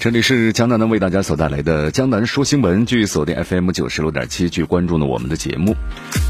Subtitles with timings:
[0.00, 5.74] 这里是江南呢为大家所带来的江南说新闻，据锁定 FM 九十六点七，去关注呢我们的节目。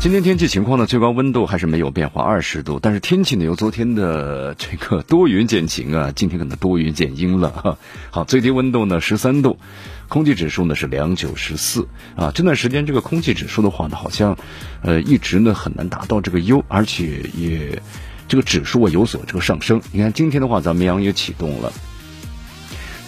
[0.00, 2.80] 今天天气情况呢，最高温度还是没有变化，二十度。
[2.80, 7.78] 但是天气呢，由昨天的这个多云见晴啊， 今天可能多云见阴了哈。
[8.10, 9.58] 好，最低温度呢十三度，
[10.08, 12.32] 空气指数呢是两九十四啊。
[12.34, 14.38] 这段时间这个空气指数的话呢，好像
[14.80, 17.82] 呃一直呢很难达到这个优，而且也
[18.28, 19.82] 这个指数啊有所这个上升。
[19.92, 21.70] 你看今天的话，咱们阳也启动了。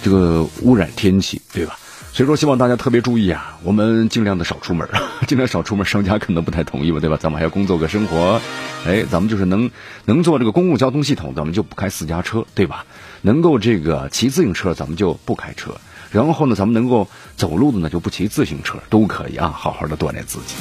[0.02, 1.78] 这个污染天气，对吧？
[2.12, 4.88] 所以说，希望大家特别注意啊，我们尽量的少出门，
[5.28, 5.86] 尽量少出门。
[5.86, 7.16] 商家可能不太同意吧，对吧？
[7.20, 8.40] 咱们还要工作个生活，
[8.84, 9.70] 哎，咱们就是能
[10.06, 12.84] 能坐这个公共交通系统，咱们就不开私家车，对吧？
[13.22, 15.72] 能够这个骑自行车，咱们就不开车。
[16.10, 20.56] 然后呢，咱们能够走路的呢，就不骑自行车，都可以啊，好好的锻炼自己。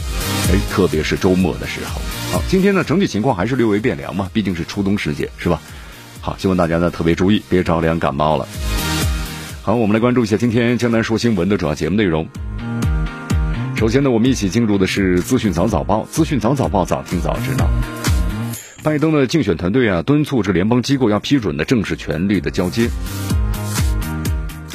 [0.51, 1.99] 哎，特别是周末的时候。
[2.31, 5.59] 好，今天呢，整体情况还是略微变凉嘛，毕竟是初冬时节，是吧？
[6.21, 8.47] 好，希望大家呢特别注意，别着凉感冒了。
[9.69, 12.27] 好，我们来关注一下今天江南说新闻的主要节目内容。
[13.75, 17.69] 首先呢，我们一起进入的是资讯早早报，资讯早早报，早听早知道。
[18.81, 22.89] 拜登的竞选团队啊，敦促这联邦机构要批准的正式权力的交接。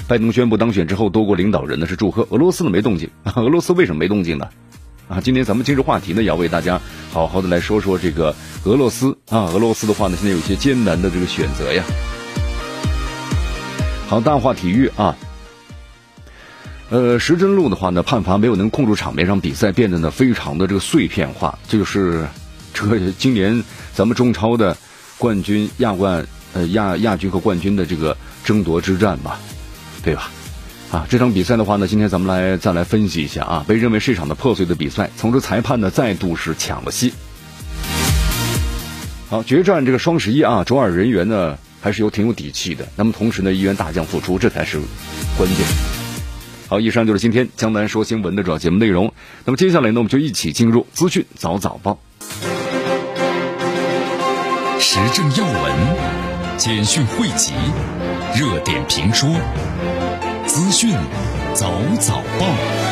[0.07, 3.11] 拜登宣布当选之后，多国领导人呢是祝贺，俄罗斯呢没动静。
[3.35, 4.49] 俄罗斯为什么没动静呢？
[5.09, 6.81] 啊，今天咱们今日话题呢，要为大家
[7.13, 9.51] 好好的来说说这个俄罗斯啊。
[9.53, 11.83] 俄罗斯的话呢，现在有一些艰难的这个选择呀。
[14.07, 15.17] 好，大话体育啊，
[16.91, 21.59] 呃，石真路的话呢，判罚没有能控住场面，让比赛变得呢非常的这个碎片化。
[21.67, 22.27] 这就是
[22.75, 23.65] 这个今年
[23.95, 24.77] 咱们中超的
[25.19, 29.41] 冠军、亚冠、呃亚亚军和冠军的这个争夺之战吧，
[30.05, 30.31] 对吧？
[30.93, 37.13] 啊，这场比赛的话呢，今天咱们来再来分析一下啊，被认为是一场的破碎的比赛，从这裁判呢再度是抢了戏。
[39.31, 41.59] 好，决战这个双十一啊，卓尔人员呢。
[41.85, 42.89] 还是有挺有底气的。
[42.97, 44.81] 那么同时呢，一员大将复出，这才是
[45.37, 45.59] 关键。
[46.67, 49.13] 好，以上就是今天江南说新闻的主要节目内容。
[49.45, 51.99] 那么接下来呢，我们就一起进入资讯早早报，
[54.81, 57.53] 时政要闻、简讯汇集、
[58.35, 59.29] 热点评说、
[60.47, 60.91] 资讯
[61.53, 62.84] 早早报。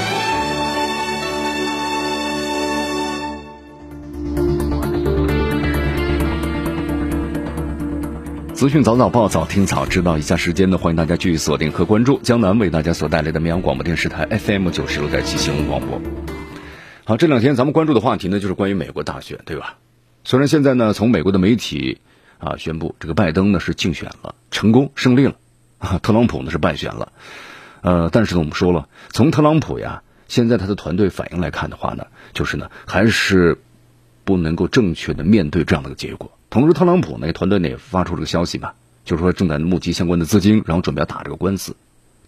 [8.63, 10.19] 资讯早早报，早听早知道。
[10.19, 16.01] 以下时间呢，欢迎大家继续锁定和关注江南为大家所带来的绵阳广播电视台 FM 九十六点七新闻广播。
[17.05, 19.79] 好，这两天咱们关注的话题呢，就是关于美国大选，对吧？
[20.23, 21.99] 虽然现在呢，从美国的媒体
[22.39, 25.35] 啊宣布，这个拜登呢是竞选了，成功胜利了，
[25.79, 27.11] 啊，特朗普呢是败选了。
[27.81, 33.59] 呃，但是呢，我们说了，从特朗普呀，现在他的团队反应来看的话呢，就是呢，还是
[34.23, 36.31] 不能够正确的面对这样的一个结果。
[36.53, 38.75] 同时，特朗普呢团队呢也发出这个消息嘛，
[39.07, 41.77] 就是说正在募集相关的资金，然后准备要打这个官司。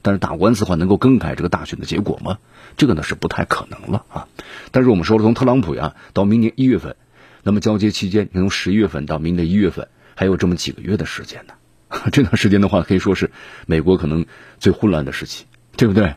[0.00, 2.38] 但是打官司的话，能够更改这个大选的结果吗？
[2.78, 4.26] 这个呢是不太可能了啊。
[4.70, 6.96] 但是我们说了，从特朗普呀到明年一月份，
[7.42, 11.52] 那么交接期间，从十一月份到明年一月份，还有这么几个月的时间呢。
[12.10, 13.30] 这段时间的话，可以说是
[13.66, 14.24] 美国可能
[14.58, 15.44] 最混乱的时期，
[15.76, 16.14] 对不对？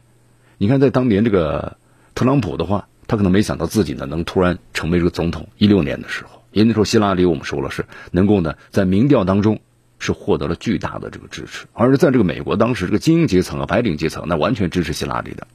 [0.57, 1.75] 你看，在当年这个
[2.15, 5.49] 特朗普的话，他可能没想到自己呢能突然成为这个总统。
[5.57, 6.36] 一六年的时候。
[6.57, 9.59] 因为那时候希拉里，我们说了是能够呢，在民调当中
[9.99, 15.45] 是获得了巨大的这个支持，而是在这个美国当时这个精英阶层啊、白领阶层，那完全支持希拉里的。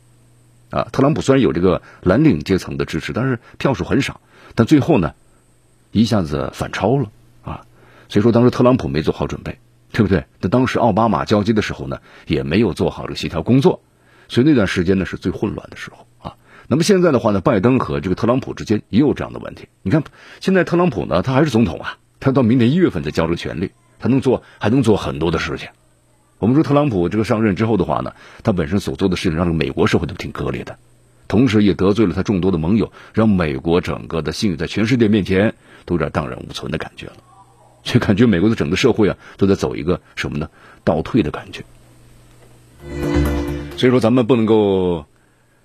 [0.70, 4.20] 啊，特朗普虽然有这个蓝领阶层的支持，但是票数很少。
[4.54, 5.14] 但最后呢，
[5.90, 7.10] 一下子反超了
[7.42, 7.66] 啊，
[8.08, 9.58] 所以说当时特朗普没做好准备，
[9.90, 10.26] 对不对？
[10.40, 13.82] 那当时奥巴马交接的时候呢，也没有做好这个协调工作，
[14.28, 16.06] 所以那段时间呢是最混乱的时候。
[16.72, 19.68] 那么现在的话呢，拜登和这个特朗普之间也有这样的问题。
[19.82, 20.04] 你看，
[20.40, 25.68] 现在特朗普呢，他还是总统啊，他到明年一月份再交出权力，他能做还能做很多的事情。
[26.38, 30.78] 我们说特朗普这个上任之后的话呢，他本身所做的事情让美国社会都挺割裂的，
[31.28, 35.52] 同时也得罪了他众多的盟友，让美国整个的信誉在全世界面前
[35.84, 37.16] 都有点荡然无存的感觉了，
[37.82, 40.48] 就感觉美国的整个社会啊都在走一个什么呢？
[40.84, 41.64] 倒退的感觉。
[43.76, 45.04] 所以说，咱们不能够。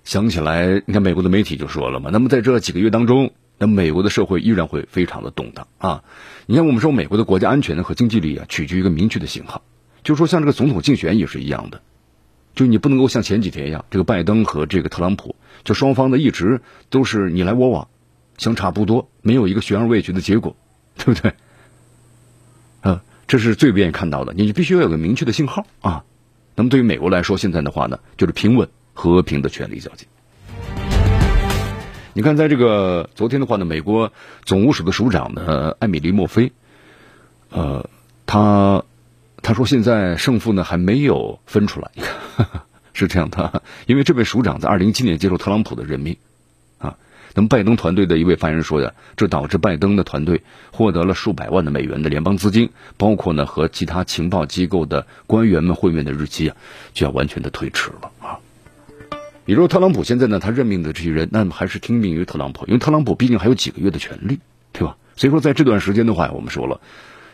[0.08, 6.02] 想起来，你看美国的媒体就说了嘛，那么在这几个月当中，那美国的社会依然会非常的动荡啊。
[6.46, 9.60] 你看，我们说美国的国家安全和经济力啊，取决于一个明确的信号，
[10.02, 11.82] 就说像这个总统竞选也是一样的，
[12.54, 17.88] 就你不能够像前几天一样，这个拜登和这个特朗普，就双方的一直都是你来我往，
[18.38, 20.56] 相差不多，没有一个悬而未决的结果，
[20.96, 21.34] 对不对？
[22.80, 26.04] 啊，这是最不愿意看到的，你必须要有个明确的信号啊。
[26.54, 30.06] 那么对于美国来说，现在的话呢，就是平稳和平的权力交接。
[32.14, 34.12] 你看，在这个昨天的话呢，美国
[34.42, 36.50] 总务署的署长呢，艾米丽·墨菲，
[37.50, 37.88] 呃，
[38.26, 38.82] 他
[39.40, 41.92] 他说现在胜负呢还没有分出来，
[42.92, 46.16] 是这样的，因为这位署长在二零一七年接受特朗普的任命，
[46.78, 46.96] 啊，
[47.34, 50.42] 那么拜登团队的一位发言人说呀，这导致拜登的团队
[50.72, 56.56] 获得了数百万的美元的联邦资金，包括呢和其他情报机构的官员们会面的日期啊，
[56.94, 58.40] 就要完全的推迟了啊。
[59.48, 64.40] 比如特朗普现在呢，他任命的这些人，那么还是听命于特朗普，因为特朗普毕竟还有几个月的权利，
[64.72, 64.98] 对吧？
[65.16, 66.82] 所以说在这段时间的话，我们说了，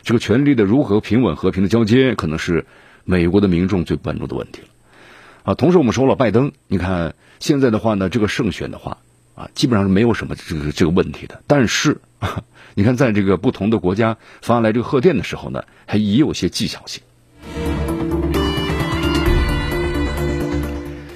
[0.05, 2.67] 这个权力的如何平稳和平的交接，可能是
[3.03, 4.69] 美国的民众最关注的问题了。
[5.43, 8.99] 啊，同时我们说了，拜登，你看现在的话呢，这个胜选的话
[9.35, 11.43] 啊，基本上是没有什么这个这个问题的。
[11.49, 12.01] 但是，
[12.77, 17.03] 你看在这个不同的国家发来这个贺电的时候呢，还也有些技巧性。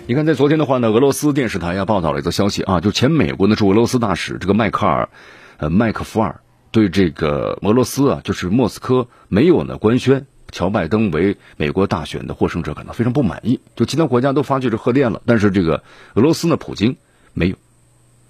[0.08, 5.10] 你看，在昨天的话呢，俄罗斯电视台呀报道了一则消息啊，就前美国的驻俄罗斯大使这个迈克尔，
[5.58, 6.40] 呃，麦克福尔
[6.70, 13.60] 对这个俄罗斯啊，就是莫斯科没有呢官宣乔拜登为美国大选的获胜者感到非常不满意。
[13.76, 15.82] 就其他国家都发去这贺电了，但是这个
[16.14, 16.96] 俄罗斯呢，普京
[17.34, 17.56] 没有，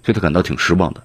[0.03, 1.03] 所以他感到挺失望的。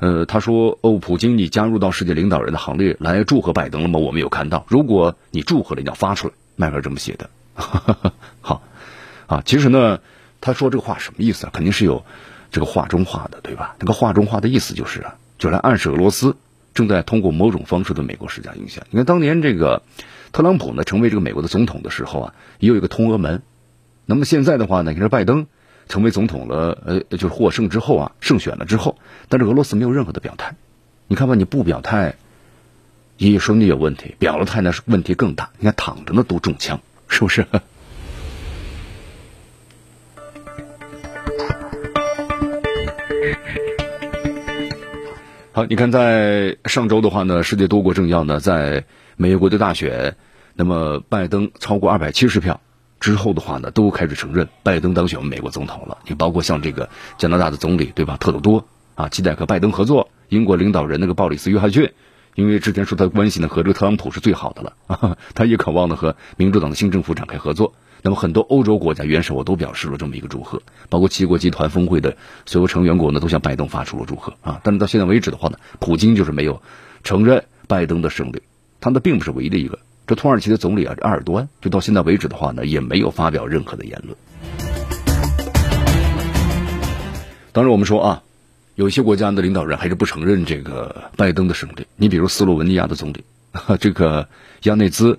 [0.00, 3.98] 呃，他说：“哦，普京，你加入到世界领导人的行列来祝贺拜登了吗？
[3.98, 7.30] 我们有看到，如果你祝贺了，你要发出来。”迈克尔这么写的。
[8.42, 8.62] 好。
[9.26, 10.00] 啊，其实呢，
[10.40, 11.50] 他说这个话什么意思啊？
[11.52, 12.04] 肯定是有
[12.50, 13.76] 这个话中话的，对吧？
[13.78, 16.36] 那个话中话的意思就是啊，就来暗示俄罗斯
[16.74, 18.84] 正在通过某种方式对美国施加影响。
[18.90, 19.82] 你看，当年这个
[20.32, 23.42] 特朗普呢成为这个美国的总统的时候啊，也有一个通俄门。
[24.06, 25.46] 那么现在的话呢，你看拜登
[25.88, 28.98] 成为总统了，呃，就是获胜之后啊，胜选了之后，
[29.28, 30.56] 但是俄罗斯没有任何的表态。
[31.06, 32.16] 你看吧，你不表态，
[33.16, 35.50] 也说你有问题；表了态呢，问题更大。
[35.58, 37.46] 你看躺着呢都中枪，是不是？
[45.52, 48.84] 好，你看，在上周的话呢，世界多国政要呢，在
[49.16, 50.16] 美国的大选，
[50.54, 52.60] 那么拜登超过二百七十票
[52.98, 55.98] 之后的话呢，都开始承认拜登当选美国总统了。
[56.08, 56.88] 你包括像这个
[57.18, 58.66] 加拿大的总理对吧，特鲁多
[58.96, 61.92] 啊，期待和拜登合作；英国领导人那个鲍里斯约翰逊，
[62.34, 67.74] 因为之前说他关系呢和这个特朗普是最好的了， 他也渴望呢和民主党的新政府展开合作。
[68.04, 70.60] 那么很多欧洲国家元首都表示了这么一个祝贺，
[70.90, 72.14] 包括七国集团峰会的
[72.44, 74.60] 所有成员国呢，都向拜登发出了祝贺啊。
[74.62, 76.60] 但是到现在为止的话呢，普京就是没有
[77.02, 78.42] 承认拜登的胜利，
[78.78, 79.78] 他呢并不是唯一的一个。
[80.06, 84.14] 这土耳其的总理啊，埃尔多安，就到现在为止的话呢，也没有发表任何的言论。
[87.52, 88.22] 当然，我们说啊，
[88.74, 91.86] 有些国家的领导人还是不承认这个拜登的胜利。
[91.96, 93.24] 你比如斯洛文尼亚的总理，
[93.80, 94.28] 这个
[94.64, 95.18] 亚内兹，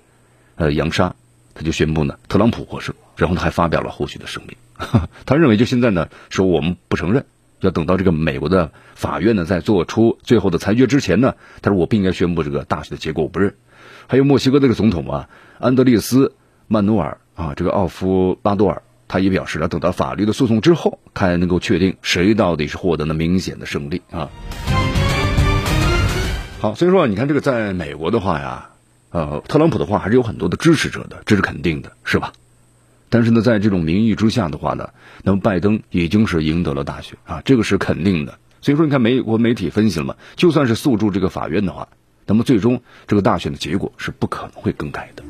[0.54, 1.16] 呃，扬沙。
[1.56, 4.58] 他就宣布呢，特朗普获胜，然后他还发表了后续的声明。
[5.26, 7.26] 他认为就现在呢，说我们不承认，
[7.62, 13.56] 要等到这个美国的法院呢，在做出最后的裁决之前呢，他说我不应该宣布这个大选的结果，我不认。
[14.08, 16.28] 还有墨西哥这个总统啊，安德烈斯·
[16.68, 24.30] 曼努尔啊，这个奥夫拉多尔，他也表示了等到法律的诉讼之后，看能够确定谁到底是获得了明显的胜利啊。
[26.60, 28.72] 好，所以说你看这个在美国的话呀。
[29.16, 32.34] 呃，特朗普的话还是有很多的支持者的，这是肯定的，是吧？
[33.08, 34.90] 但是呢，在这种民意之下的话呢，
[35.24, 38.38] 那么拜登已经是赢得了大选啊，这个是肯定的。
[38.60, 41.88] 所以说，你看美国媒体分析了嘛，就算是诉诸这个法院的话，
[42.26, 45.24] 那么最终这个大选的结果是不可能会更改的。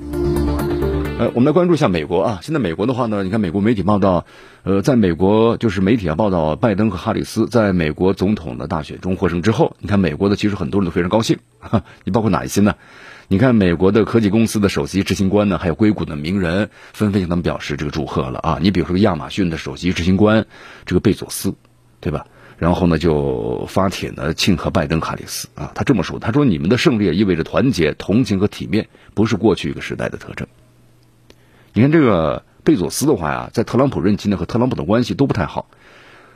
[1.20, 4.25] 呃，我们来关注一下美国啊，现在美国的话呢，你看美国媒体报道，
[4.63, 11.38] 呃，在美国就是媒体啊报道，拜登和哈里斯在美国总统的大选中获胜之后，你看美国的其实很多人都非常高兴，
[12.04, 12.74] 你包括哪一些呢？
[13.27, 18.60] 你看，美国的科技公司的首席执行官呢，还有硅谷的名人，纷纷向他们表示这个祝贺了啊！
[18.62, 20.46] 你比如说亚马逊的首席执行官
[20.86, 21.55] 这个贝佐斯，
[22.01, 22.27] 对吧？
[22.60, 25.72] 然后呢，就发帖呢庆贺拜登、哈里斯啊。
[25.74, 30.48] 他这么说，他说：“你们的胜利意味着团结、同情和体面，不是过去一个时代的特征。”
[31.74, 35.67] 你看这个贝佐斯的话呀，在特朗普任期呢和特朗普的关系都不太好。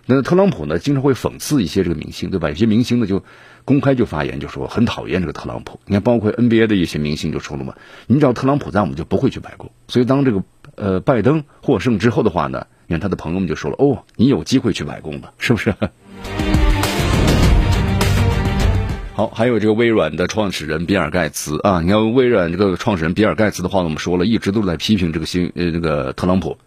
[0.08, 2.50] 那特朗普呢，经常会讽刺一些这个明星，对吧？
[2.50, 3.24] 有些明星呢就。
[3.66, 7.75] 公开就发言就说很讨厌这个特朗普，你看包括 NBA 的一些明星就说了嘛，
[8.08, 9.72] 你只要特朗普在，我们就不会去白宫。
[9.88, 10.44] 所以当这个
[10.75, 15.74] 呃拜登获胜之后的话呢，你看他的朋友们就说了，哦，你有机会去白宫的，是不是？
[19.13, 26.58] 好，还有这个微软的创始人比尔盖茨啊，你看微软这个创始人比尔盖茨的话，我们说了一直都在批评这个新呃这个特朗普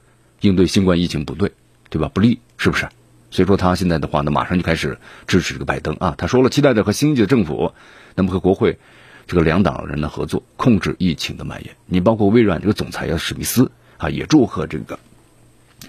[0.42, 1.50] 应对新冠疫情不对，
[1.88, 2.10] 对吧？
[2.12, 2.86] 不利，是不是？
[3.32, 6.14] 所以说他现在的话呢，马上就开始支持这个拜登啊。
[6.16, 7.72] 他说了，期待着和新一届政府，
[8.14, 8.78] 那么和国会
[9.26, 11.74] 这个两党人的合作，控制疫情的蔓延。
[11.86, 15.00] 你包括微软这个总裁啊史密斯啊，也祝贺这个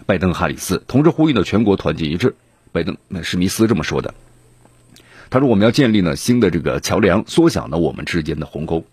[0.05, 2.35] 拜登哈里斯，同时呼吁呢全国团结一致。
[2.71, 4.15] 拜登那史密斯这么说的。
[5.29, 8.85] 他说：“我们要建立呢新的这个桥梁，缩小呢我们之间的鸿沟。”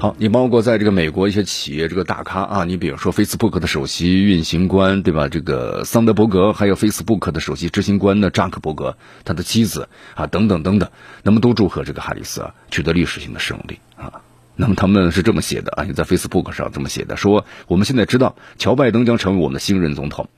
[0.00, 5.28] 好，你包括在这个美国一些企业这个大咖啊，你比如说 Facebook 的首席运行官对吧？
[5.28, 10.90] 这个桑德伯格，还有 Facebook 的首席执行官呢扎克伯格，他的妻子啊等等等等，
[11.22, 14.22] 那么都祝贺这个哈里斯啊取得历史性的胜利啊。
[14.56, 20.30] 那么他们是这么写的啊，在 Facebook 上这么写的，说我们现在知道乔拜登将成为我们的新任总统。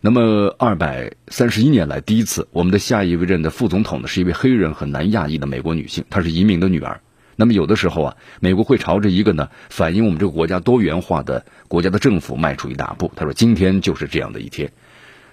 [0.00, 7.00] 那么二百三十一年来第一次，我们的下一位任的副总统呢是一位黑人和南亚裔的美国女性，她是移民的女儿。
[7.36, 13.12] 那么有的时候啊，美国会朝着一个呢反映我们这个国家多元化的国家的政府迈出一大步。
[13.16, 14.72] 他说今天就是这样的一天。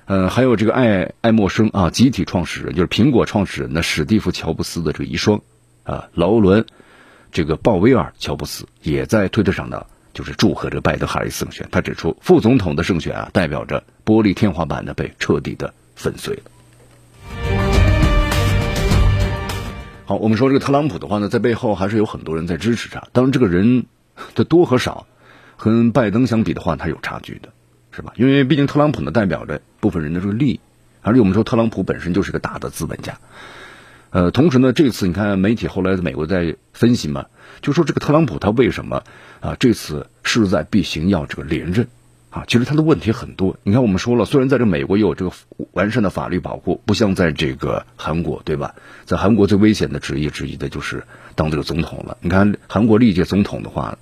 [0.06, 5.42] 嗯，还有这个爱爱默生啊，集体创始人就是苹果创始人的史蒂夫乔布斯的这个遗孀
[5.84, 6.66] 啊，劳伦。
[7.32, 11.70] 这个鲍威尔·乔布斯也在推特上呢，就是祝贺这个拜登·哈里斯胜选。
[11.72, 16.44] 他指出，副总统的胜选啊，代表着玻璃天花板呢被彻底的粉碎了。
[20.12, 23.08] 好，我们说这个特朗普的话呢，在背后还是有很多人在支持他。
[23.14, 23.86] 当然，这个人
[24.36, 25.08] 的多和少，
[25.56, 27.54] 和拜登相比的话，他有差距的，
[27.92, 28.12] 是吧？
[28.18, 30.60] 因为毕竟特朗普呢，代表着部分人的这个利益，
[31.02, 33.20] 而且我们说特朗普本身就是个大的资本家。
[34.10, 37.28] 呃，同时呢，这次你看媒体后来美国在分析嘛，
[37.62, 39.04] 就说这个特朗普他为什么
[39.40, 41.88] 啊这次势在必行要这个连任
[42.32, 42.46] 啊？
[42.48, 43.58] 其实他的问题很多。
[43.62, 45.32] 你看我们说了，虽然在这美国也有这个
[45.74, 48.74] 完善的法律保护，不像在这个韩国，对吧？
[49.06, 51.04] 在韩国最危险的职业之一的就是
[51.36, 52.18] 当这个总统了。
[52.22, 54.00] 你看韩国历届总统的话，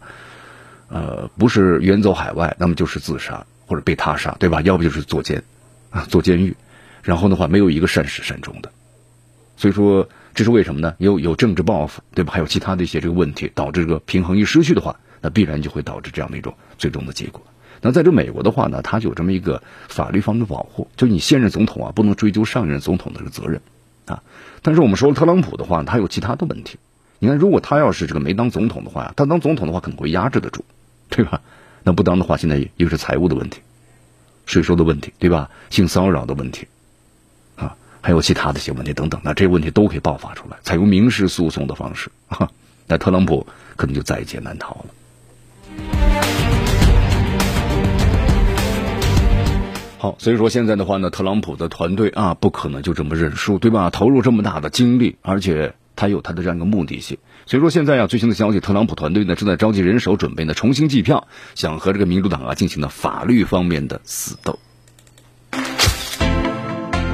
[0.87, 4.61] 呃，不是远走海外，那么就是自杀或者被他杀，对吧？
[4.61, 5.43] 要不就是坐监
[5.89, 6.55] 啊，坐监狱，
[7.03, 8.71] 然后的话没有一个善始善终的。
[9.57, 10.95] 所以说，这是为什么呢？
[10.99, 12.31] 有有政治抱负，对吧？
[12.31, 17.41] 还有其他的一些这个问题，导致这个平衡一失去的话，那必然就会导致这样的一种最终的结果。
[17.81, 23.61] 那在这美国的话呢，它就有这么一个法律方面的保护，就你现任总统啊，不能追究上任总统的这个责任
[24.05, 24.21] 啊。
[24.61, 26.77] 但是我们说特朗普的话，他有其他的问题。
[27.19, 30.63] 你看，如果他要是这个没当总统的话他当总统的话可能会压制得住，
[31.09, 31.41] 对吧？
[31.83, 33.61] 那不当的话，现在一个是财务的问题，
[34.45, 35.49] 税收的问题，对吧？
[35.69, 36.67] 性骚扰的问题。
[37.55, 42.09] 啊还有其他的一些问题等等，那这些问题都可以爆发出来，采用民事诉讼的方式，
[42.87, 43.45] 那特朗普
[43.75, 44.85] 可能就在劫难逃了。
[50.01, 53.89] 好，所以说现在的话呢，特朗普的团队啊，不可能就这么认输，对吧？
[53.89, 57.17] 投入这么大的精力，而且他有他的这样一个目的性。
[57.45, 64.57] 所以说现在啊，最新的消息，特朗普团队呢正在召集人手，准备呢重新计票，想和这个民主党啊进行呢法律方面的死斗。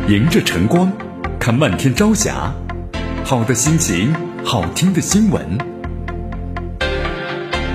[0.07, 0.93] 迎着晨光，
[1.39, 2.53] 看漫天朝霞，
[3.23, 4.13] 好的心情，
[4.43, 5.57] 好听的新闻。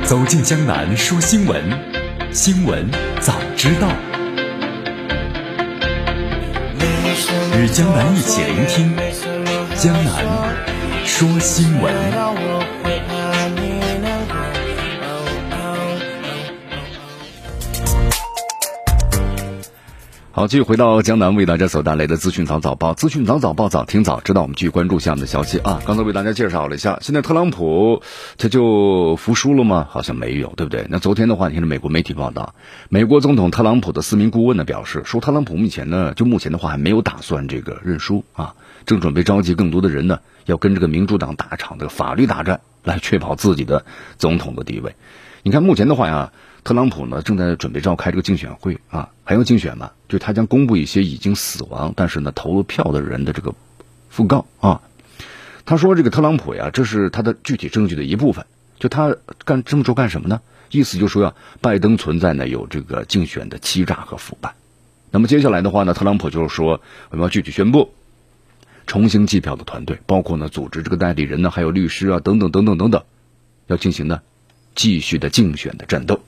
[0.04, 1.60] 走进江南说新闻，
[2.30, 2.88] 新闻
[3.20, 3.88] 早知道。
[7.62, 8.96] 与江南一起聆听
[9.76, 10.24] 江南
[11.04, 12.99] 说新闻。
[20.40, 24.40] 好，继续回到江南为大家所带来的资讯早早报，资讯早早报，早听早知道。
[24.40, 25.82] 我们继续关注下面的消息啊。
[25.84, 28.02] 刚才为大家介绍了一下，现在特朗普
[28.38, 29.86] 他就服输了吗？
[29.90, 30.86] 好像没有，对不对？
[30.88, 32.54] 那昨天的话，你看美国媒体报道，
[32.88, 38.54] 美国总统特朗普的四名顾问呢表示，说特朗普目前呢，就目前的话还没有打算这个认输啊，
[38.86, 43.84] 正准备召集更多的人呢，要跟这个民主党打场这个法律大战，来确保自己的
[44.16, 44.94] 总统的地位。
[45.42, 46.32] 你看目前的话呀。
[46.62, 49.90] 特朗普呢正在准备召开这个竞选会啊，还要竞选嘛？
[50.08, 53.54] 就他将公布一些已经死亡但是呢投了票的人的这个
[54.14, 54.82] 讣告啊。
[55.64, 58.44] 他说这个特朗普呀，这是他的具体证据的一部分。
[58.78, 60.40] 就他干这么做干什么呢？
[60.70, 64.54] 意思就说呀，拜登存在呢有这个竞选的欺诈和腐败。
[65.10, 67.92] 那么接下来的话呢，特朗普就是说我们要具体宣布
[68.86, 73.02] 重新计票的团队，包括呢组织这个代理人呢，还有律师啊等等等等等等，
[73.66, 74.20] 要进行呢
[74.74, 76.20] 继续的竞选的战斗。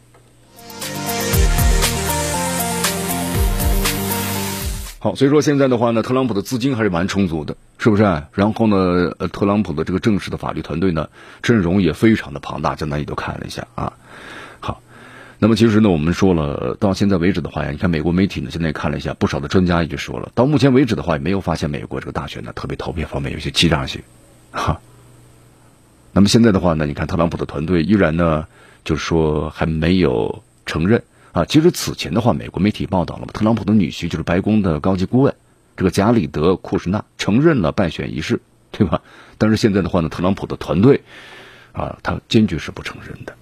[5.03, 8.05] 好，所以说现在的话呢，特朗普的资金还是蛮充足的，是不是？
[8.35, 11.09] 然后呢，特朗普的这个正式的法律团队呢，
[11.43, 13.95] 阵容也非常的庞大，简单也都看了一下啊。
[14.61, 14.81] 好，
[15.41, 24.03] 那么其实呢，我们说了，到现在为止的话呀，你看美国媒体呢，现在也看了一下，不少的专家也就说了，到目前为止的话，也没有发现美国这个大选呢，特别投票方面有些欺诈性，
[24.53, 24.81] 哈。
[26.13, 28.47] 那么现在的话呢，你看特朗普的团队依然呢，
[28.85, 31.03] 就是说还没有承认
[31.33, 31.45] 啊。
[31.45, 35.35] 其实此前的话，美国媒体报道了，特朗普的女婿就是白宫的高级顾问
[35.77, 39.03] 这个贾里德库什纳承认了败选一事，对吧？
[39.39, 41.03] 但是现在的话呢，特朗普的团队
[41.73, 43.35] 啊，他坚决是不承认的。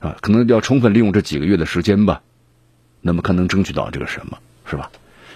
[0.00, 2.22] 啊，可能要充分利用这几个月的时间吧，
[3.00, 4.90] 那么看能争取到这个什么，是吧？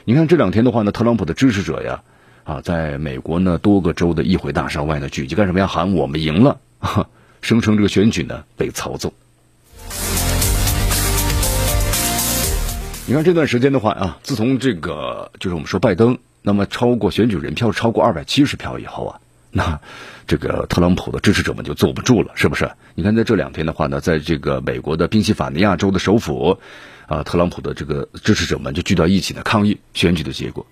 [0.05, 2.03] 你看这两天的话呢，特朗普的支持者呀，
[2.45, 5.67] 啊，在美国呢多个州的议会大厦外呢聚集干什么呀？
[5.67, 6.61] 喊我们赢了，
[7.43, 9.13] 声称这个选举呢被操纵。
[13.05, 19.21] 你看这段时间的话啊，自从这个就是我们说拜登，那么超过选举人票超过二百七十票以后啊。
[19.51, 19.81] 那
[20.29, 22.71] 这个特朗普的支持者们就坐不住了，是不是？
[22.95, 26.59] 你看，在这两天的话呢，在这个美国的宾夕法尼亚州的首府，
[27.07, 30.65] 啊，特朗普的这个支持者们就聚到一起呢抗议选举的结果。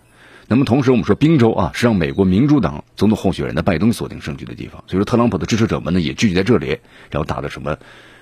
[0.46, 6.78] 那么同时，我们说宾州啊是让美国民主党总统候选人的拜登锁定胜局的地方，所以说特朗普的支持者们呢也聚集在这里，
[7.10, 7.76] 然后打的什么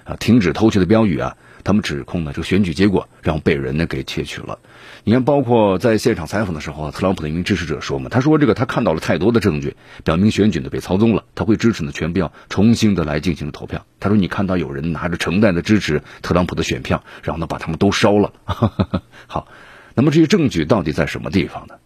[0.05, 1.37] 啊停止偷窃的标语啊。
[1.65, 4.59] 他们指控呢，这个选举结果让被人呢给窃取了。
[5.05, 13.87] 你看，包括在现场采访的时候，特朗普的一名支持者说嘛，他说这个他看到了太多的证据，表明选举呢被操纵了，他会支持呢全票重新的来进行投票。
[14.00, 18.33] 他说你看到有人拿着成袋的支持特朗普的选票，然后呢把他们都烧了。
[19.27, 19.49] 好，
[19.95, 21.77] 那么这些证据到底在什么地方呢？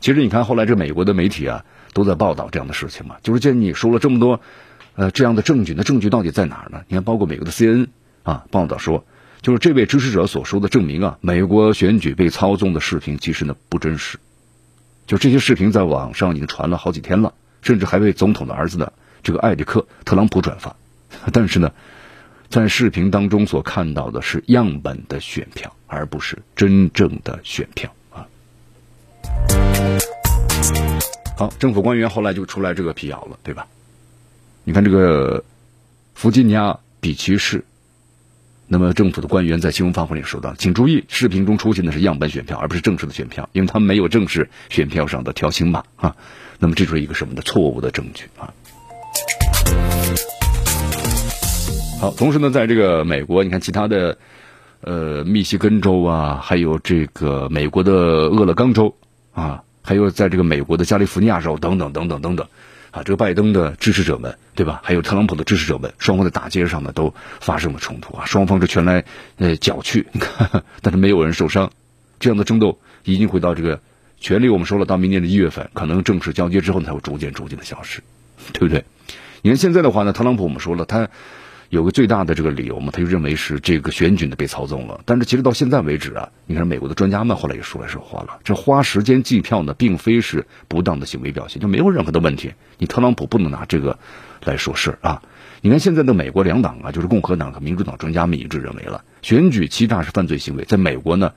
[0.00, 4.40] 其实你看后来这美国的媒体啊都在报道这样的事情嘛，就是见你说了这么多，
[4.94, 6.82] 呃这样的证据，那证据到底在哪儿呢？
[6.88, 7.88] 你看，包括美国的 C N。
[8.26, 9.04] 啊，报道说，
[9.40, 14.18] 就是这位支持者所说的证明啊，美国选举被操纵的视频其实呢不真实。
[15.06, 18.92] 就这些视频在网上已经传了好几天了，甚至还被总统的儿子的
[19.22, 20.74] 这个艾迪克特朗普转发。
[21.32, 21.70] 但是呢，
[22.50, 28.26] 在视频当中所看到的是样本的选票，而不是真正的选票啊。
[31.36, 33.68] 好，政府官员后来就出来这个辟谣了，对吧？
[34.64, 35.44] 你看这个
[36.16, 37.64] 弗吉尼亚比奇市。
[38.68, 46.16] 那么政府的官员在新闻发布会里说到，请注意，视频中出现的是样本选票，而不是正式的选票，因为他们没有正式选票上的条形码啊。
[46.58, 48.50] 那么这就是一个什么的错误的证据啊。
[52.00, 54.18] 好，同时呢，在这个美国，你看其他的，
[54.80, 58.96] 呃，密西根州啊，还有这个美国的俄勒冈州
[59.32, 62.48] 啊，还有在这个美国的加利福尼亚州等等等等等等。
[62.96, 64.80] 啊，这个拜登的支持者们，对吧？
[64.82, 69.04] 还有特朗普的支持者们，双方在大街上呢都发生了冲突啊，双方是拳来
[69.36, 70.06] 呃脚去，
[70.80, 71.70] 但是没有人受伤。
[72.18, 73.80] 这样的争斗已经回到这个
[74.18, 78.00] 权力，我们说了，到明年的一月份，可能正式交接之后才会逐渐逐渐的消失，
[78.54, 78.84] 对不对？
[79.42, 81.10] 你看现在的话呢，特朗普我们说了他。
[81.68, 85.00] 有个最大的这个理由嘛，他就认为是这个选举呢被操纵了。
[85.04, 92.52] 但是其实到现在为止啊，你看美国的专家们后来也说来说话了，这花时间计票呢，并非是不当的行为表现，就没有任何的问题。
[92.78, 93.98] 你特朗普不能拿这个
[94.44, 95.22] 来说事啊。
[95.62, 101.32] 你看现在的美国两党啊，就是共和党和民主党专家们一致认为了，选举欺诈是犯罪行为，在美国呢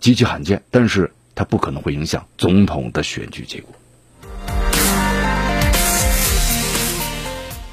[0.00, 3.74] 极其罕见，但是它不可能会影响总统的选举结果。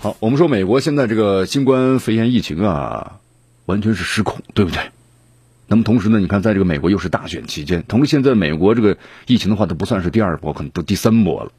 [0.03, 3.21] 好，我们说美国现在这个新冠肺炎疫情啊，
[3.65, 4.91] 完全是失控，对不对？
[5.65, 11.53] 那么同时呢，你看，在这个美国又是大选期间，同时现在美国这个疫情的话，它不算是第二波，可能都第三波了。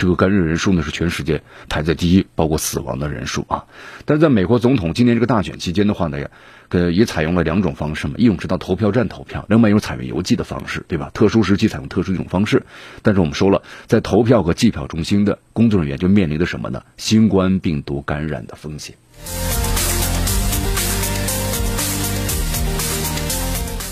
[0.00, 3.66] 这个感染人数呢是全世界排在第一，包括死亡的人数啊。
[4.06, 6.30] 但是在美国总统今年这个大选期间的话呢，
[6.70, 11.10] 呃，也采用了两种方式嘛，一种是到投票站投票，另外一种采用邮寄的方式，对吧？
[11.12, 12.64] 特殊时期采用特殊一种方式。
[13.02, 16.82] 但是我们说了，在投票和计票中心的工作人员就面临着什么呢？
[16.96, 18.96] 新冠病毒感染的风险。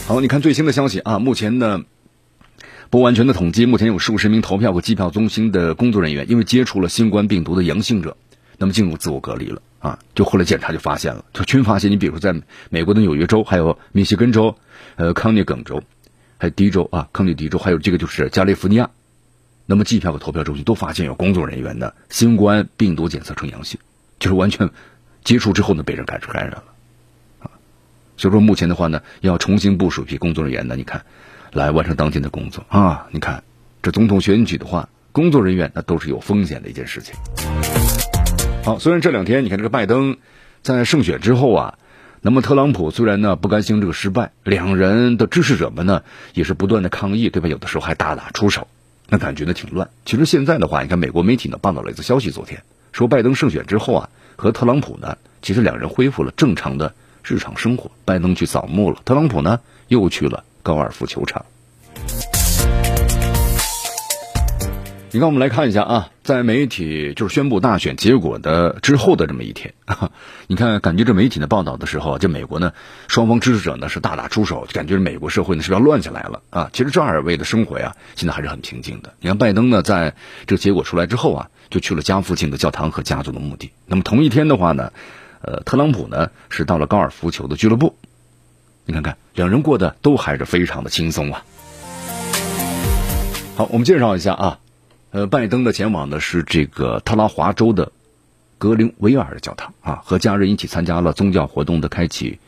[0.07, 1.83] 好，你看最新的消息啊，目前呢。
[2.91, 8.17] 不完全的统计，目前有数十名投票和计票中心的工作人员因为接触了新冠病毒的阳性者，
[8.57, 9.99] 那么进入自我隔离了啊。
[10.15, 11.91] 就后来检查就发现了，就均发现。
[11.91, 14.57] 你比如说，在美国的纽约州、还有密西根州、
[14.97, 15.83] 呃康涅耿州、
[16.39, 18.89] 还有迪州啊，康涅狄州，还有这个就是加利福尼亚，
[19.67, 23.79] 那么计票和投票中心都发现有工作人员的新冠病毒检测呈阳性，
[24.19, 24.71] 就是完全
[25.25, 26.65] 接触之后呢被人感感染了
[27.41, 27.51] 啊。
[28.17, 31.05] 所以说目前的话呢，要重新部署一批工作人员呢，你看。
[31.53, 33.07] 来完成当天的工作啊！
[33.11, 33.43] 你看，
[33.83, 37.15] 这总统选举的话，工作人员那都是有风险的一件事情。
[38.65, 40.17] 好，虽然这两天你看这个拜登
[40.63, 41.79] 在胜选之后啊，
[42.21, 46.03] 那么特朗普虽然呢不甘心这个失败，两人的支持者们呢
[46.35, 47.49] 也是不断的抗议，对吧？
[47.49, 48.69] 有的时候还大打出手，
[49.09, 49.89] 那感觉呢挺乱。
[50.05, 56.95] 其实现在的话，你看美国媒体呢报道了一则消息，昨天说拜登胜选之后啊，和特朗普呢其实两人恢复了正常的。
[57.25, 57.91] 日常生活。
[58.07, 61.45] 拜登去扫墓了，特朗普呢又去了高尔夫球场。
[65.11, 69.73] 你看，我们来看一下啊，在媒体就是宣布大选结果的之后的这么一天，
[70.47, 72.75] 你看，感觉这媒体的报道的时候，这美国呢
[73.09, 76.69] 双方支持者呢是大打出手，感觉美国社会呢是要乱起来了啊。
[76.75, 79.15] 其实这二位的生活呀，现在还是很平静的。
[79.21, 80.15] 你看，拜登呢在
[80.47, 83.71] 这个结果出来之后啊，就去了家附近的教堂和家族的墓地。
[83.87, 84.93] 那么同一天的话呢，
[85.41, 87.97] 呃，特朗普呢是到了高尔夫球的俱乐部。
[88.89, 91.45] 你看看，两人过得都还是非常的轻松啊。
[93.55, 94.59] 好，我们介绍一下啊。
[95.11, 97.93] 呃，拜登的前往的是这个特拉华州的
[98.57, 102.39] 格林维尔的教堂啊，和家人一起参加了宗教活动的开启，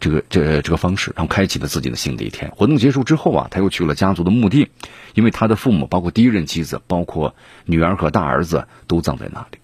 [0.00, 2.50] 这个这这个方式，然后开启了自己的新的一天。
[2.56, 4.70] 活动结束之后啊，他又去了家族的墓地，
[5.14, 9.58] 因为他的父母，包括第一任妻子，包括女儿和大儿子都葬在那里。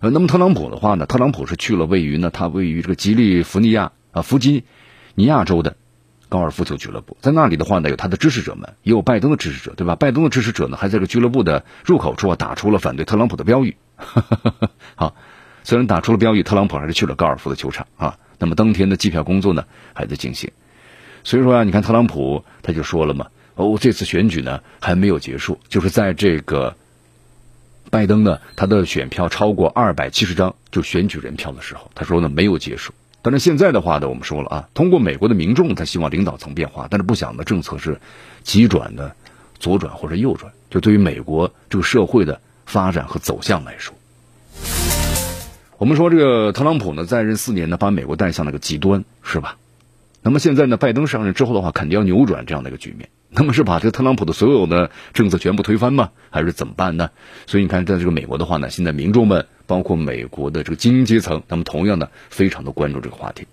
[0.00, 4.64] 呃，那么特朗普的话呢，特朗普是去了位于呢，他位于这个吉利福尼亚啊弗吉
[5.18, 5.74] 尼亚州的。
[6.30, 9.96] 高尔夫球俱乐部在那里的话呢，有他的支持者们，也有拜登的支持者，对吧？
[9.96, 13.78] 拜登的支持者呢，还在这个俱乐部的入口处啊，打出了反对特朗普的标语。
[14.94, 15.16] 好，
[15.64, 18.18] 虽然打出了标语，特朗普还是去了高尔夫的球场啊。
[18.38, 20.52] 那么当天的计票工作呢，还在进行。
[21.24, 26.76] 所以说啊，你看特朗普他就说了嘛，哦，这次选举呢还没有结束，就是在这个
[27.90, 32.92] 拜登呢他的选票超过二百七十张就选举人票的时候，他说呢没有结束。
[33.22, 38.00] 但是现在的话呢，我们说了啊，通过美国的民众，他希望领导层变化，但是不想的政策是
[38.42, 39.14] 急转的
[39.58, 40.52] 左转或者右转。
[40.70, 43.94] 就对于美国这个社会的发展和走向来说，
[45.78, 49.56] 我们说这个特朗普呢，在任四年呢，把美国带向了个极端，是吧？
[50.22, 53.08] 那么现在呢，拜登上任之后的话，肯定要扭转这样的一个局面。
[53.30, 56.10] 那么是把这个特朗普的所有的政策全部推翻吗？
[56.30, 57.10] 还是怎么办呢？
[57.46, 63.46] 所以你看，在这个美国的话呢，现在民众们，包括美国的这个精英阶层，那么同样呢非常的关注这个话题。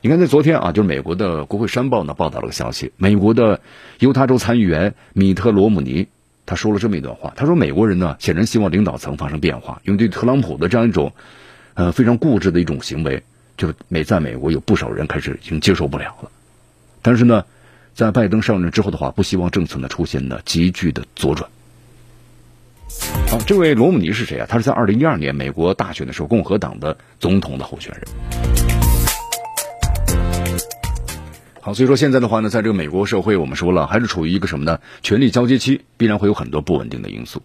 [0.00, 3.60] 你看，在昨天啊，就是美国的国会山报呢报道了个消息，美国的
[3.98, 6.06] 犹他州参议员米特罗姆尼
[6.46, 11.12] 他说了这么一段话，他说美国人呢显然希望领导层发生变化，因为对特朗普的这样一种
[11.74, 13.24] 呃非常固执的一种行为，
[13.56, 16.30] 就是美在美国有不少人开始已经接受不了了。
[17.02, 17.44] 但是呢。
[17.94, 21.50] 在拜登上任之后的话，不希望政策呢出现呢急剧的左转。
[23.30, 24.46] 好，这位罗姆尼是谁啊？
[24.48, 28.02] 他是在二零一二年美国大选的时候，共和党的总统的候选人。
[31.60, 34.80] 好，所以说现在的话呢，在这个美国社会，我们说了，还是处于一个什么呢？
[35.02, 37.42] 权力交接期，必然会有很多不稳定的因素。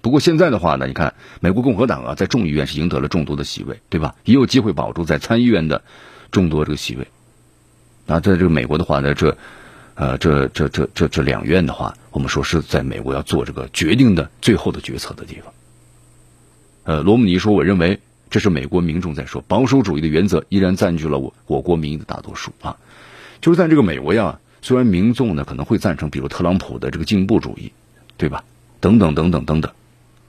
[0.00, 4.14] 不过现在的话呢，你看，美国共和党啊，在众议院是赢得了众多的席位，对吧？
[4.24, 5.82] 也有机会保住在参议院的
[6.30, 7.08] 众多这个席位。
[8.06, 9.36] 那在这个美国的话呢，这。
[9.94, 15.52] 呃，这这这这这两院的话，我们说是在美国要做这个决定的最后的决策的地方。
[16.84, 18.00] 呃，罗姆尼说：“我认为
[18.30, 22.78] 这是美国民众在说，保守主义的原则依然占据了我我国民意的大多数啊。
[23.42, 27.72] 就是在这个美国呀，虽然民众呢可能会赞成，比如特朗普的这个进步主义，
[28.16, 28.44] 对吧？
[28.80, 29.72] 等等等等等等，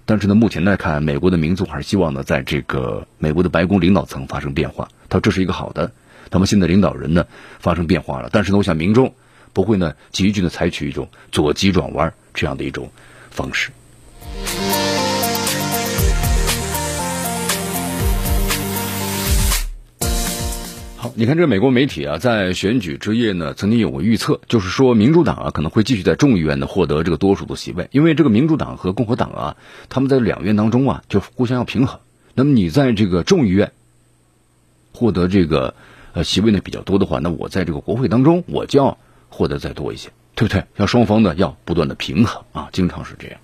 [0.05, 4.89] 但是呢，目前来看，美国的民众还是希望呢，在这个美国的白宫领导层发生变化。
[5.07, 5.93] 他说这是一个好的，
[6.29, 7.25] 他们现在领导人呢
[7.59, 9.13] 发生变化了，但是呢，我想民众。
[9.53, 12.89] 不会呢，急剧的采取一种左急转弯这样的一种
[13.29, 13.69] 方式。
[20.97, 31.99] 好，你看这美国媒体啊，在选举之夜呢，曾经有过预测，就是说民主党啊可能会继续在众议院呢获得这个多数的席位，因为这个民主党和共和党啊，他们在两院当中啊就互相要平衡。
[32.33, 33.71] 那么你在这个众议院
[34.93, 35.75] 获得这个
[36.13, 38.97] 呃席位呢比较多的话，那我在这个国会当中我就要。
[39.33, 40.63] 获得再多一些，对不对？
[40.77, 43.39] 要双方呢要不断的平衡啊，经常是这样。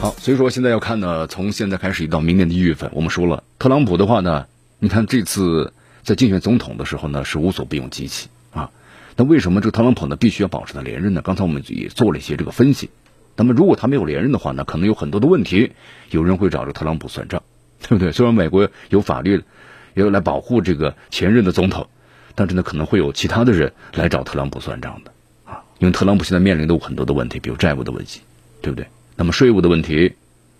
[0.00, 4.46] 好，所以说现在要看呢，从现在开始到明年的一月份，我们说了，特朗普的话呢，
[4.78, 5.72] 你看这次
[6.02, 8.70] 在竞选总统的时候呢，是无所不用其极啊。
[9.16, 11.22] 那为什么这个特朗普呢必须要保持他连任呢？
[11.22, 12.90] 刚才我们也做了一些这个分析。
[13.36, 15.72] 那么如果他没有连任的话呢，可能有很多的问题，
[16.10, 17.42] 有人会找这个特朗普算账，
[17.80, 18.12] 对不对？
[18.12, 19.42] 虽然美国有法律，
[19.94, 21.88] 也有来保护这个前任的总统。
[22.34, 25.12] 但是呢，可能会有其他的人来找特朗普算账的
[25.44, 28.20] 啊，因为特朗普现在面临的很多的问题，比如债务的问题，
[28.60, 28.86] 对不对？
[29.16, 30.14] 那么税务的问题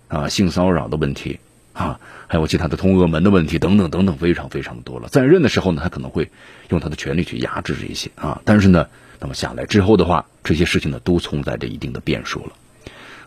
[0.07, 1.39] 啊，性骚扰的问题
[1.73, 5.09] 啊，还有其他的通俄门的问题等等等等，非常非常的多了。
[5.09, 6.31] 在任的时候呢，他可能会
[6.69, 8.87] 用他的权力去压制这些啊，但是呢，
[9.19, 12.53] 那么下来之后的话，这些事情呢，都存在着一定的变数了。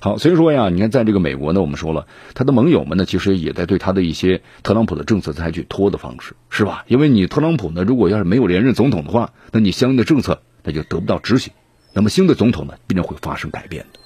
[0.00, 6.84] 好，所以说呀，你看，在这个美国呢，我们说了，他的盟友们呢，其实也在对他的一些特朗普的政策采取拖的方式，是吧？
[6.86, 11.52] 因为你特朗普呢，如果要是没有连任总统的话，那你相应的政策那就得不到执行，
[11.92, 13.98] 那么新的总统呢，必然会发生改变的。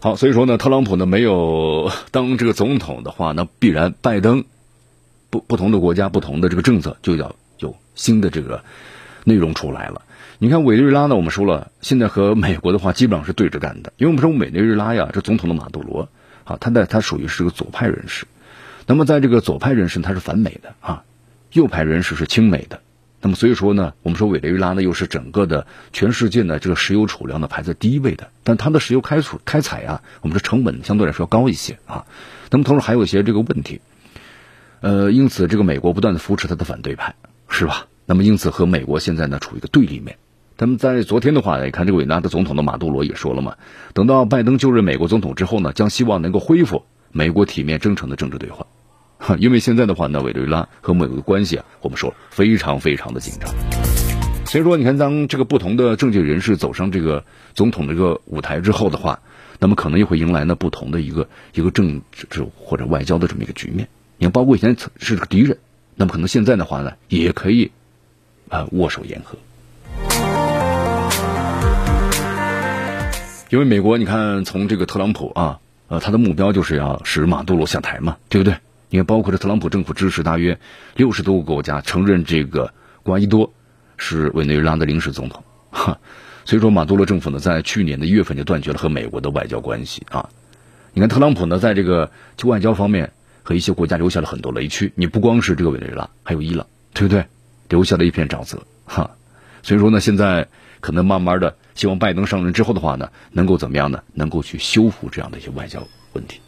[0.00, 4.44] 好，所以说呢，特朗普呢没有 当这个总统的话，那必然拜登
[5.28, 8.62] 不不同的国家不同的这个政策就要有新的这个
[9.24, 10.02] 内容出来了。
[10.42, 16.08] 你看委内瑞拉呢，我们说了，现在和美国的话基本上是对着干的，因为我们说委内瑞拉呀，这总统的马杜罗
[16.44, 18.24] 啊，他在他属于是个左派人士，
[18.86, 21.04] 那么在这个左派人士他是反美的啊，
[21.52, 22.80] 右派人士是亲美的。
[23.20, 32.06] 那么所以说呢，我们说委内瑞拉呢又是整个的全世界呢这个石油储量呢排在第一位的，但它的石油开储开采啊，我们说成本相对来说高一些啊。
[32.50, 33.82] 那么同时还有一些这个问题，
[34.80, 37.14] 呃，因此这个美国不断的扶持他的反对派，
[37.50, 37.88] 是吧？
[38.06, 40.16] 那么因此和美国现在呢处于一个对立面。
[40.60, 43.56] 那么在昨天的话，你看这个委内瑞拉的总统的马杜罗也说了嘛，
[43.94, 48.66] 等到拜登就任美国总统之后呢，将希望能够恢复美国体面真诚的政治对话。
[49.40, 53.50] 因为现在的话呢，委内瑞拉和美国的关系啊，我们说非常非常的紧张。
[54.44, 59.20] 所以说，你看，当这个不同的政界人士走上这个总统这个舞台之后的话，
[59.60, 63.88] 那么可能又会迎来呢不同的一个一个政治或者外交的这么一个局面。
[64.18, 65.56] 你看，包括以前是个敌人，
[65.96, 67.70] 那么可能现在的话呢，也可以
[68.50, 69.38] 啊握手言和。
[73.50, 75.58] 因为美国，你看从这个特朗普啊，
[75.88, 78.56] 呃，他的目标就是要使马杜罗下台嘛，对不对？
[78.90, 80.60] 你看，包括这特朗普政府支持大约
[80.94, 83.52] 六十多个国家承认这个瓜伊多
[83.96, 85.98] 是委内瑞拉的临时总统，哈，
[86.44, 90.28] 所以说马杜罗政府呢，在去年的一月份就断绝了和美国的外交关系啊。
[90.92, 97.26] 你看特朗普呢，在这个就外交方面和一些国家留下了很多雷区，你不光是这个委内瑞拉，还有伊朗，对不对？
[97.68, 99.10] 留下了一片沼泽，哈。
[99.64, 100.46] 所以说呢，现在
[100.80, 104.02] 可能慢慢的，希望拜登上任之后的话呢，能够怎么样呢？
[104.14, 106.40] 能够去修复这样的一些外交问题。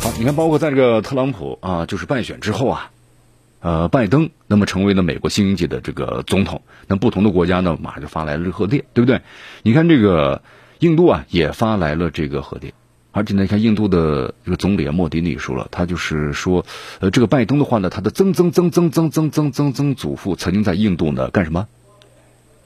[0.00, 2.90] 好，你看，包括在这个特朗普啊，就是败选之后啊，
[3.60, 9.20] 呃，拜登那么成为了美国新一届的这个总统，那不同的国家呢，马上就发来了贺电，对不对？
[9.62, 10.42] 你看这个
[10.78, 12.72] 印度啊，也发来了这个贺电，
[13.12, 16.64] 而且呢，你看印度的这个总理莫迪尼说了，他就是说，
[17.00, 21.66] 呃，这个拜登的话呢，他的曾曾曾曾曾曾曾曾曾祖父曾经在印度呢干什么？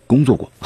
[0.07, 0.51] 工作过，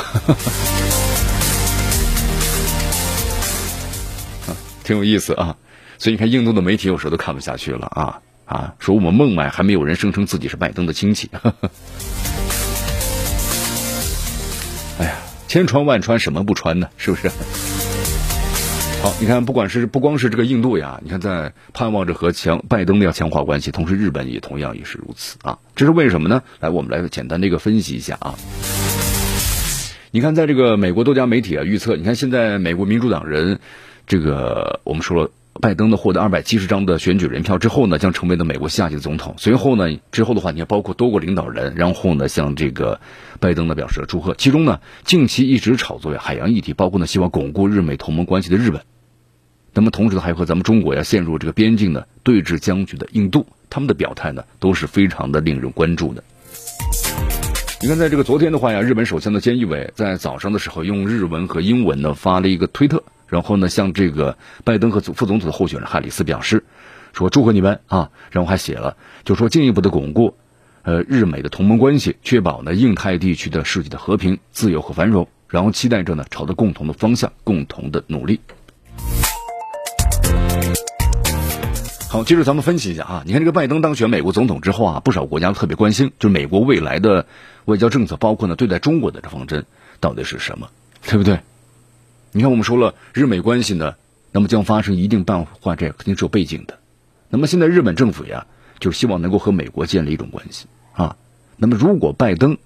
[4.46, 5.57] 啊，挺有意思啊。
[5.98, 8.72] 所以你看，印度的媒体有时候都看不下去了啊啊！
[8.79, 11.29] 说我们孟买还没有人声称自己是拜登的亲戚。
[15.01, 15.16] 哎呀，
[15.48, 16.88] 千穿万穿，什么不穿呢？
[16.96, 17.29] 是不是？
[19.03, 25.59] 好，你看，不管是不光是这个印度呀，你看在盼望着和强拜登的要强化关系，同时日本也同样也是如此啊。
[25.74, 26.42] 这是为什么呢？
[26.61, 28.35] 来，我们来简单的一个分析一下啊。
[30.11, 33.59] 你看，在这个美国多家媒体啊预测，你看现在美国民主党人
[34.07, 35.31] 这个我们说了。
[35.61, 39.35] 拜登呢获得二百七十张的选举人票之后呢，将成为了美国下届的总统。
[39.38, 43.01] 随后呢，之后的话，你看包括多个领导人，然后呢向这个
[43.40, 44.37] 拜登呢表示了祝贺。
[44.37, 48.83] 其中呢，近期一直炒作海洋议题，包括呢希望巩固日美同盟关系的日本。
[49.75, 56.23] 那么同时呢，还和咱们中国呀陷入这个边境的对峙僵局的印度，他们的表态呢都是非常的令人关注的。
[57.80, 63.04] 你看，在这个昨天的话呀，日本首相的菅义伟在早上的时候用日文和英文呢发了一个推特。
[63.28, 66.64] 然后呢，向这个拜登和副总统的候选人哈里斯表示，
[67.12, 68.10] 说祝贺你们啊。
[68.32, 70.34] 然后还写了，就说进一步的巩固，
[70.82, 75.28] 呃，日美的同盟关系，确保呢印太地区的世界的和平、自由和繁荣。
[75.46, 78.40] 然后期待着呢，朝着共同的方向，共同的努力。
[82.11, 87.27] 好，接着咱们分析一下啊，你看这个拜登当选美国总统之后啊，不少国家特别关心，就是美国未来的
[87.66, 89.66] 外交政策，包括呢对待中国的这方针
[90.01, 90.71] 到底是什么，
[91.03, 91.40] 对不对？
[92.33, 93.94] 你看，我们说了日美关系呢，
[94.33, 96.79] 那么将发生一定变化，这肯定是有背景的。
[97.29, 98.47] 那么现在日本政府呀，
[98.81, 101.14] 就是希望能够和美国建立一种关系啊。
[101.59, 102.57] 那么如果拜登，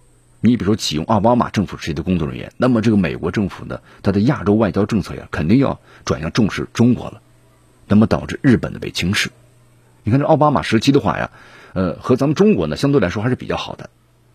[0.40, 7.20] 你比如说启用奥巴马政府时期的工作人员，那么这个美国政府呢，它的亚洲外交政策呀，肯定要转向重视中国了。
[7.86, 9.30] 那么导致日本的被轻视。
[10.04, 11.30] 你看这奥巴马时期的话呀，
[11.72, 13.90] 呃，和咱们中国呢相对来说还是比较好的，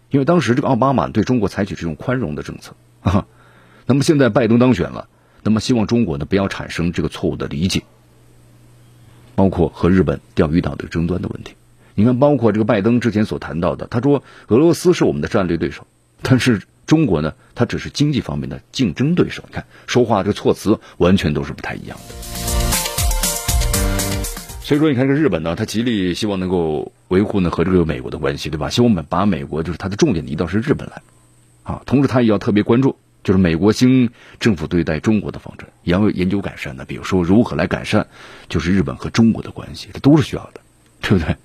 [0.10, 3.26] 因为当时这个奥巴马对中国采取这种宽容的政策啊。
[3.86, 5.08] 那么现在拜登当选了。
[5.44, 7.84] 那么希望中国呢不要产生这个错误的理解，
[9.36, 11.54] 包括和日本钓鱼岛的争端的问题。
[11.96, 15.88] 你看，包括这个拜登之前所谈到的，他说俄罗斯是我们的战略对手，
[16.22, 19.44] 但是中国呢，它只是经济方面的竞争对手。
[19.48, 22.67] 你看，说话这个措辞完全都是不太一样的。
[24.68, 28.70] 所以说，你看这日本呢，他极力希望能够维护呢和这个美国的关系，对吧？
[28.70, 31.02] 希望我们把美国就是它的重点移到是日本来，
[31.64, 32.98] 啊，同时他也要特别关注。
[33.24, 34.10] 就是美国新
[34.42, 36.84] 政府对待中国的方针，也要研究改善的。
[36.84, 38.06] 比如说，如何来改善，
[38.50, 40.60] 就是日本和中国的关系，这都是需要的，
[41.00, 41.38] 对不对？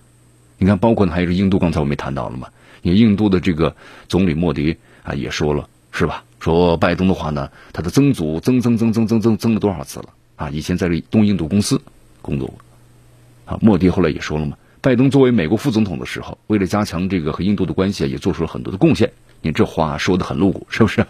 [0.58, 2.48] 你看，包括呢，还有是印度，刚才我们也谈到了嘛。
[2.82, 3.76] 你印度的这个
[4.08, 6.24] 总理莫迪啊，也说了，是吧？
[6.40, 10.50] 说拜登的话呢，他的曾祖曾曾曾曾曾曾曾了多少次了啊？
[10.50, 11.80] 以前在这东印度公司
[12.20, 12.56] 工作过
[13.52, 13.58] 啊。
[13.60, 19.12] 莫迪后来也说了嘛，拜登作为美国副总统的时候，为了加强这个和印度的关系，也做出了很多的贡献。
[19.40, 21.06] 你这话说的很露骨，是不是？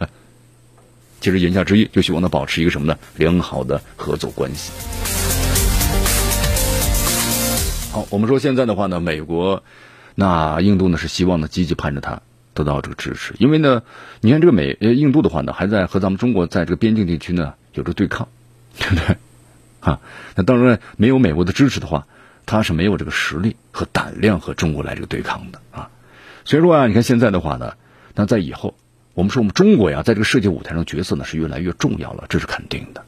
[1.20, 2.98] 其实言下之意，就希望他保持一个什么呢？
[3.16, 4.72] 良好的合作关系。
[7.92, 9.62] 好，我们说现在的话呢，美国
[10.14, 12.20] 那印度呢是希望呢积极盼着他。
[12.54, 13.82] 得到这个支持，因为呢，
[14.20, 18.28] 你看这个美呃印度的话呢，还在和咱们中国在这个边境地区呢有着对抗，
[18.78, 19.16] 对不对？
[19.80, 20.00] 啊，
[20.34, 22.06] 那当然没有美国的支持的话，
[22.46, 25.90] 他是没有这个实力和胆量和中国来这个对抗的啊。
[26.44, 27.74] 所以说啊，你看现在的话呢，
[28.14, 28.74] 那在以后，
[29.14, 33.04] 我们说我们中国呀，在这个世界舞台上角色呢是越来越重要了，这是肯定的。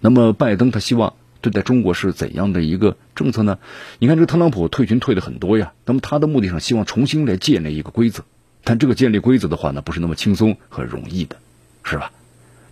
[0.00, 3.58] 那么拜登他希望对待中国是怎样的一个政策呢？
[3.98, 8.24] 你看这个特朗普退群退的很多呀，那么他的目的上希望重新来建立一个规则。
[8.64, 11.36] 但这个建立规则的话呢，不是那么轻松和容易的，
[11.82, 12.12] 是吧？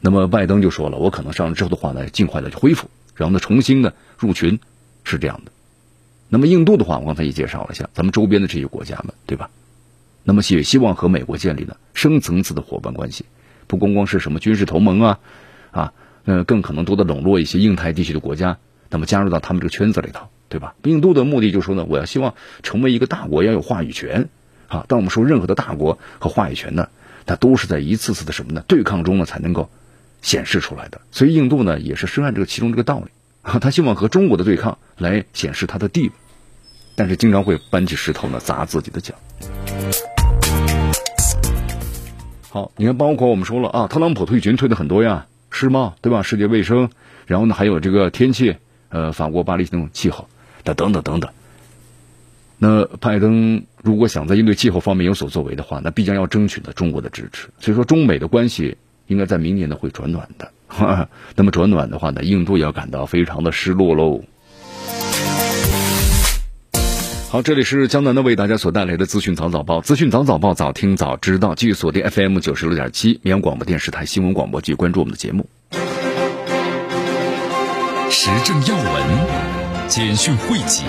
[0.01, 4.61] 那么拜登就说了，我可能上任之后的话呢，尽快的去恢复，然后呢重新的入群，
[5.03, 5.51] 是这样的。
[6.31, 9.51] 那么印度的话，我刚才也介绍了一下，咱们周边的这些国家们，对吧？
[10.25, 13.27] 那么也希望和美国建立呢深层次的伙伴关系，
[13.67, 15.19] 不光光是什么军事同盟啊，
[15.73, 15.93] 啊，
[16.25, 18.57] 呃，更可能多的笼络一些印太地区的国家，
[18.89, 20.75] 那么加入到他们这个圈子里头，对吧？
[20.85, 24.29] 印度的目的就是说呢，我要希望成为一个大国，要有话语权。
[24.69, 26.89] 啊，当我们说任何的大国和话语权呢，
[27.27, 29.69] 它都是在一次次的什么呢对抗中呢才能够
[30.23, 31.01] 显示出来的。
[31.11, 33.07] 所以印度呢也是深谙这个其中这个道理
[33.43, 36.13] 啊，他希望和中国的对抗来显示他的地位，
[36.95, 39.15] 但是经常会搬起石头呢砸自己的脚。
[42.51, 46.23] 好，你看，包括我们说了啊，特朗普退群退的很多呀，世贸对吧？
[46.23, 46.91] 世界卫生，
[47.27, 48.57] 然后呢还有这个天气，
[48.89, 50.29] 呃，法国巴黎那种气候
[50.65, 51.31] 等等等等。
[52.59, 57.49] 那拜登如果想在应对气候方面有所作为的话，那必将要争取的中国的支持。
[57.59, 58.77] 所以说，中美的关系
[59.07, 60.53] 应该在明年呢会转暖的。
[61.37, 64.23] 那么转暖的话呢，印度要感到非常的失落喽。
[67.31, 71.55] 好，这里是江南的为大家所带来的资讯早早报，资讯早早报，早听早知道。
[71.55, 75.49] 继续锁定 FM 九十六点七绵阳广播电视台新闻广播，继续关注我们的节目。
[78.11, 79.05] 时政要闻，
[79.87, 80.83] 简讯汇集。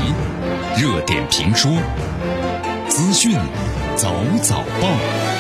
[0.80, 1.70] 热点评书，
[2.88, 3.38] 资讯
[3.96, 5.31] 早早报。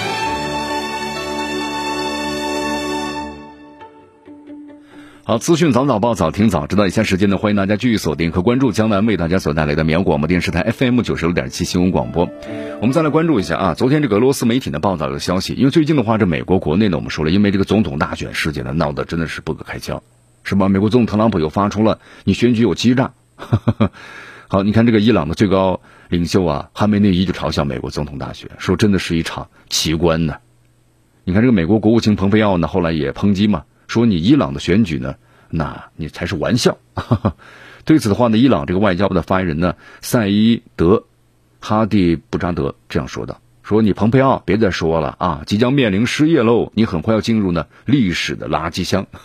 [5.31, 6.87] 好，资讯早早报，早听早知道。
[6.87, 12.29] 以下时间呢，欢迎大家继续锁定和关注江南为大家所带来的绵阳广播电视台 FM 九十六点七新闻广播。
[12.81, 20.03] 我们再来关注一下啊，昨天这个俄罗斯媒体呢报道的消息，因为最近的话，这美国国内呢，我们说了，因为这个总统大选事件呢闹得真的是不可开交，
[20.43, 20.67] 是吧？
[20.67, 23.13] 美国总统特朗普又发出了你选举有欺诈。
[24.49, 30.35] 好，你看这个伊朗的最高领袖啊，哈梅内伊就嘲笑美国总统大选，说真的是一场奇观呢。
[31.23, 35.15] 你看这个美国国务卿蓬佩奥呢，后来也抨击嘛，说你伊朗的选举呢，
[35.49, 36.77] 那你才是玩笑。
[37.83, 41.03] 对此的话呢，伊朗这个外交部的发言人呢，赛伊德
[41.59, 49.05] 哈蒂布扎德这样说道：“说你蓬佩奥别再说了啊，即将面临失业喽，你很快要进入呢历史的垃圾箱。”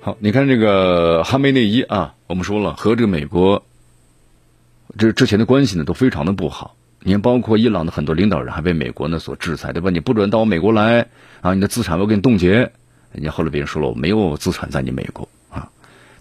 [0.00, 3.64] 好，你看这个哈梅内伊啊，我们说了和这个美国
[4.98, 6.76] 这之前的关系呢都非常的不好。
[7.00, 9.90] 你看，包括伊朗的很多领导人还被美国呢所制裁，对吧？
[9.90, 11.08] 你不准到美国来
[11.40, 12.72] 啊，你的资产我给你冻结。
[13.12, 15.70] 人家后来别人说了，我没有资产在你美国啊。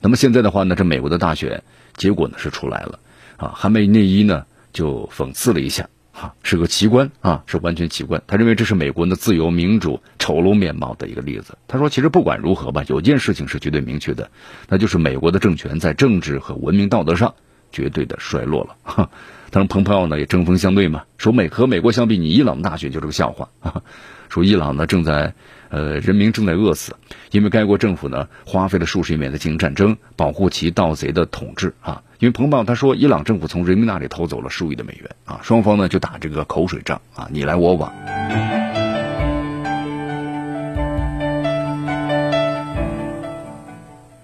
[0.02, 1.64] 那么现在的话呢，这美国的大选
[1.96, 3.00] 结果呢是出来了
[3.38, 5.90] 啊，哈梅内伊呢就讽刺了一下。
[6.18, 8.24] 哈，是个奇观啊，是完全奇观。
[8.26, 11.58] 他认为这是美国的自由民主丑陋面貌的一个例子。
[11.68, 14.30] 他说，其实不管如何吧，有件事情是绝对明确的，
[14.70, 17.36] 那就是美国的政权在政治和文明道德上
[17.76, 18.76] 绝对的衰落了。
[18.84, 19.10] 哈，
[19.52, 23.50] 当然，蓬佩奥呢也针锋相对嘛，说美和美国相比，你伊朗大选就是个笑话。
[24.30, 25.34] 说伊朗呢正在。
[25.68, 26.96] 呃，人民正在饿死，
[27.32, 32.04] 因为该国政府呢花费了数十亿美元进行战争，保护其盗贼的统治啊。
[32.20, 37.92] 因为彭博他说，伊朗政府从人民那里偷走了数亿的美元啊，双方呢就打这个口水仗啊，你来我往。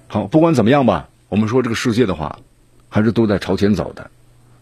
[0.07, 2.37] 好，不管怎么样吧，我们说这个世界的话，
[2.91, 4.11] 还是都在朝前走的，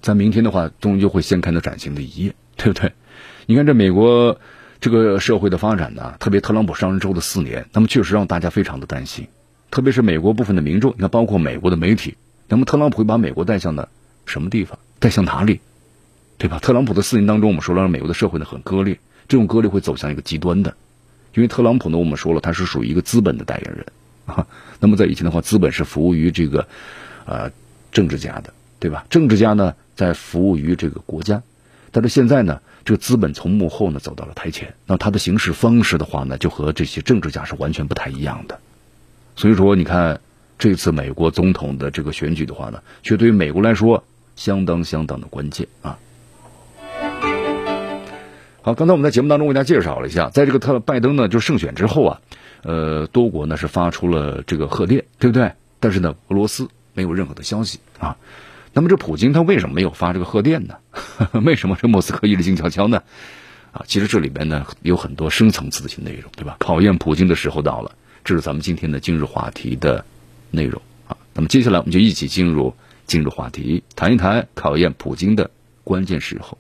[0.02, 2.94] 在明天的话，终究会掀开那崭新的一页，对不对？
[3.46, 4.40] 你看这美国。
[4.82, 9.28] 这个社会的发展呢，特别特朗普上任之后的四年，那么确实让大家非常的担心，
[9.72, 12.16] 特别是美国部分的民众，你看，包括美国的媒体，
[12.48, 13.90] 那么特朗普会把美国带向的
[14.26, 14.80] 什么地方？
[15.00, 15.60] 带向哪里？
[16.38, 16.60] 对吧？
[16.60, 20.74] 特朗普的四年当中，我们说了，让美国的社会呢很割裂，这种割裂会走向一个极端的，
[21.34, 23.86] 因为特朗普呢，我们说了，他是属于一个资本的代言人
[24.28, 24.48] 啊。
[24.80, 26.66] 那么在以前的话，资本是服务于这个
[27.26, 27.52] 呃
[27.92, 29.06] 政治家的，对吧？
[29.10, 31.42] 政治家呢在服务于这个国家。
[31.92, 38.60] 但是现在呢，这个资本从幕后呢走到了台前，那他的行事方式的话呢，就和这些政治家是完全不太一样的。
[39.36, 40.22] 所以说，你看
[40.60, 44.04] 这次美国总统的这个选举的话呢，却对于美国来说
[44.36, 45.98] 相当相当的关键啊。
[48.62, 52.22] 好，刚才我们在节目当中为大家介绍了一下，在这个特拜登呢就胜选之后啊，
[52.62, 55.54] 呃，多国呢是发出了这个贺电，对不对？
[55.80, 58.18] 但是呢，俄罗斯没有任何的消息啊。
[58.74, 60.76] 那么这普京他为什么没有发这个贺电呢？
[61.44, 63.02] 为什么这莫斯科一直静悄悄呢？
[63.72, 66.56] 啊，其实这里边呢有很多深层次的一些内容，对吧？
[66.60, 67.92] 考验普京的时候到了，
[68.24, 70.06] 这是咱们今天的今日话题的
[70.52, 71.18] 内容啊。
[71.34, 72.76] 那么接下来我们就一起进入
[73.06, 75.52] 今日话题，谈一谈考验普京的
[75.84, 76.58] 关键时候。